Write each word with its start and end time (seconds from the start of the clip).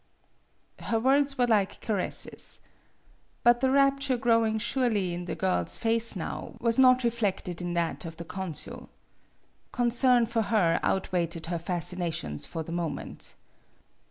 Her 0.79 0.99
words 0.99 1.37
were 1.37 1.45
like 1.45 1.79
caresses. 1.79 2.59
But 3.43 3.61
the 3.61 3.69
rapture 3.69 4.17
growing 4.17 4.57
surely 4.57 5.13
in 5.13 5.25
the 5.25 5.35
girl's 5.35 5.77
MADAME 5.77 5.93
BUTTERFLY 5.93 5.93
65 5.93 5.93
face 6.09 6.15
now 6.15 6.55
was 6.59 6.79
not 6.79 7.03
reflected 7.03 7.61
in 7.61 7.75
that 7.75 8.05
of 8.05 8.17
the 8.17 8.25
consul. 8.25 8.89
Concern 9.71 10.25
for 10.25 10.41
her 10.41 10.79
outweighed 10.83 11.45
her 11.45 11.59
fascinations 11.59 12.47
for 12.47 12.63
the 12.63 12.71
moment. 12.71 13.35